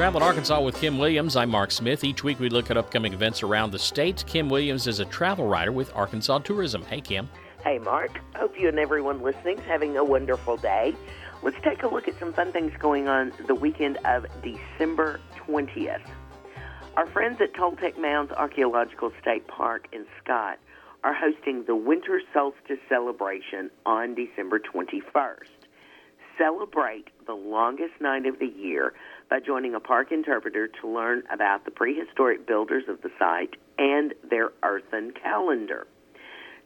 [0.00, 1.36] Travel Arkansas with Kim Williams.
[1.36, 2.04] I'm Mark Smith.
[2.04, 4.24] Each week we look at upcoming events around the state.
[4.26, 6.82] Kim Williams is a travel writer with Arkansas Tourism.
[6.86, 7.28] Hey, Kim.
[7.62, 8.18] Hey, Mark.
[8.34, 10.94] Hope you and everyone listening is having a wonderful day.
[11.42, 16.00] Let's take a look at some fun things going on the weekend of December 20th.
[16.96, 20.58] Our friends at Toltec Mounds Archaeological State Park in Scott
[21.04, 25.59] are hosting the Winter Solstice celebration on December 21st.
[26.40, 28.94] Celebrate the longest night of the year
[29.28, 34.14] by joining a park interpreter to learn about the prehistoric builders of the site and
[34.30, 35.86] their earthen calendar.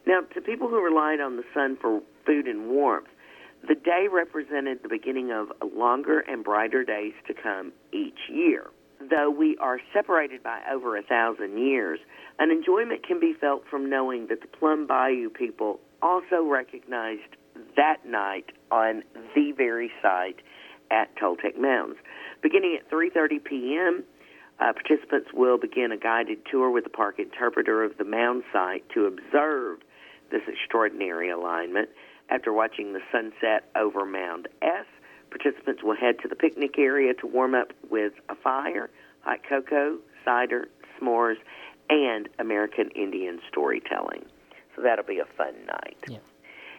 [0.07, 3.09] Now, to people who relied on the sun for food and warmth,
[3.67, 8.67] the day represented the beginning of longer and brighter days to come each year.
[9.09, 11.99] Though we are separated by over a thousand years,
[12.39, 17.35] an enjoyment can be felt from knowing that the Plum Bayou people also recognized
[17.75, 19.03] that night on
[19.35, 20.39] the very site
[20.91, 21.97] at Toltec Mounds.
[22.41, 24.03] Beginning at 3:30 p.m.,
[24.59, 28.87] uh, participants will begin a guided tour with the park interpreter of the mound site
[28.93, 29.79] to observe
[30.31, 31.89] this extraordinary alignment.
[32.29, 34.85] After watching the sunset over Mound S,
[35.29, 38.89] participants will head to the picnic area to warm up with a fire,
[39.21, 40.67] hot cocoa, cider,
[40.97, 41.35] s'mores,
[41.89, 44.25] and American Indian storytelling.
[44.75, 45.97] So that'll be a fun night.
[46.07, 46.17] Yeah.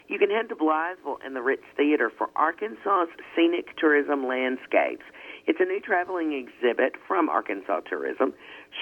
[0.09, 5.03] You can head to Blytheville and the Ritz Theater for Arkansas's Scenic Tourism Landscapes.
[5.47, 8.33] It's a new traveling exhibit from Arkansas Tourism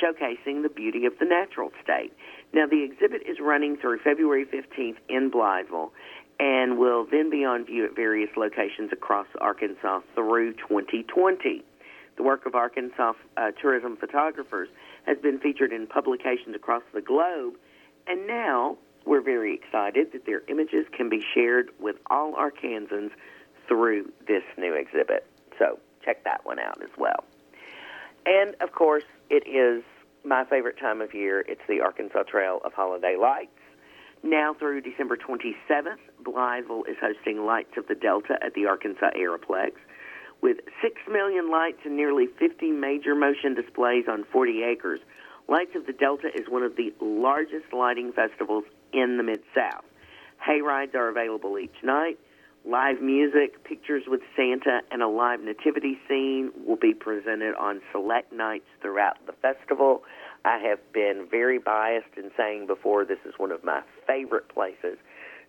[0.02, 2.12] showcasing the beauty of the natural state.
[2.52, 5.91] Now, the exhibit is running through February 15th in Blytheville
[6.39, 11.64] and will then be on view at various locations across Arkansas through 2020.
[12.17, 14.69] The work of Arkansas uh, tourism photographers
[15.06, 17.55] has been featured in publications across the globe,
[18.06, 23.11] and now we're very excited that their images can be shared with all Arkansans
[23.69, 25.27] through this new exhibit.
[25.58, 27.24] So check that one out as well.
[28.27, 29.83] And of course, it is
[30.24, 31.45] my favorite time of year.
[31.46, 33.51] It's the Arkansas Trail of Holiday Lights.
[34.23, 39.73] Now through December 27th, Blytheville is hosting Lights of the Delta at the Arkansas Aeroplex.
[40.40, 45.01] With 6 million lights and nearly 50 major motion displays on 40 acres,
[45.46, 49.84] Lights of the Delta is one of the largest lighting festivals in the Mid South.
[50.46, 52.18] Hay rides are available each night.
[52.66, 58.33] Live music, pictures with Santa, and a live nativity scene will be presented on select
[58.33, 60.02] nights throughout the festival.
[60.46, 64.96] I have been very biased in saying before this is one of my favorite places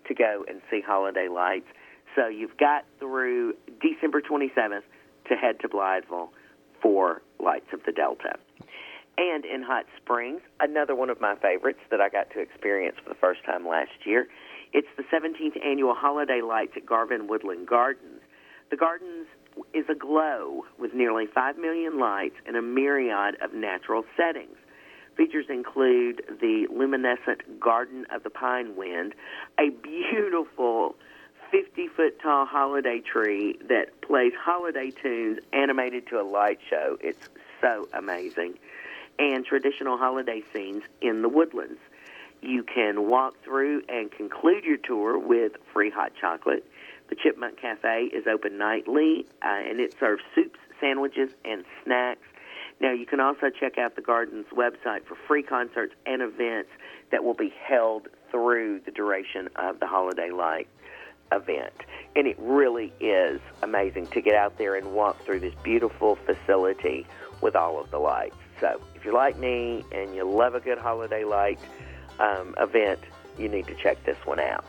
[0.07, 1.67] to go and see holiday lights.
[2.15, 4.83] So you've got through December 27th
[5.29, 6.29] to head to Blytheville
[6.81, 8.35] for Lights of the Delta.
[9.17, 13.09] And in Hot Springs, another one of my favorites that I got to experience for
[13.09, 14.27] the first time last year.
[14.73, 18.21] It's the 17th annual Holiday Lights at Garvin Woodland Gardens.
[18.71, 19.27] The gardens
[19.73, 24.57] is aglow with nearly 5 million lights and a myriad of natural settings.
[25.15, 29.15] Features include the luminescent Garden of the Pine Wind,
[29.57, 30.95] a beautiful
[31.51, 36.97] 50 foot tall holiday tree that plays holiday tunes animated to a light show.
[36.99, 37.29] It's
[37.61, 38.55] so amazing.
[39.17, 41.79] And traditional holiday scenes in the woodlands.
[42.41, 46.65] You can walk through and conclude your tour with free hot chocolate.
[47.09, 52.27] The Chipmunk Cafe is open nightly uh, and it serves soups, sandwiches, and snacks.
[52.81, 56.69] Now, you can also check out the Garden's website for free concerts and events
[57.11, 60.67] that will be held through the duration of the Holiday Light
[61.31, 61.73] event.
[62.15, 67.07] And it really is amazing to get out there and walk through this beautiful facility
[67.41, 68.35] with all of the lights.
[68.59, 71.59] So, if you're like me and you love a good holiday light
[72.19, 72.99] um, event,
[73.37, 74.65] you need to check this one out.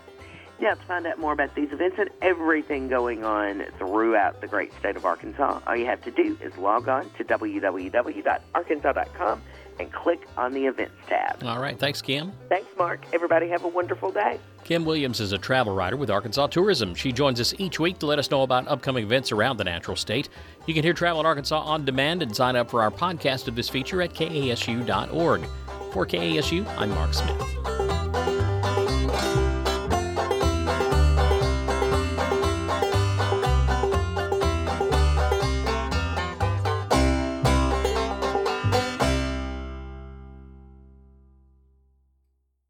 [0.58, 4.72] Now, to find out more about these events and everything going on throughout the great
[4.78, 9.42] state of Arkansas, all you have to do is log on to www.arkansas.com
[9.78, 11.44] and click on the events tab.
[11.44, 11.78] All right.
[11.78, 12.32] Thanks, Kim.
[12.48, 13.04] Thanks, Mark.
[13.12, 14.40] Everybody have a wonderful day.
[14.64, 16.94] Kim Williams is a travel writer with Arkansas Tourism.
[16.94, 19.96] She joins us each week to let us know about upcoming events around the natural
[19.96, 20.30] state.
[20.66, 23.54] You can hear Travel in Arkansas on demand and sign up for our podcast of
[23.54, 25.46] this feature at kasu.org.
[25.92, 27.85] For KASU, I'm Mark Smith.